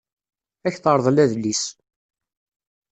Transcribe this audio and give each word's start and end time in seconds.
Ad 0.65 0.67
ak-terḍel 0.71 1.17
adlis. 1.23 1.63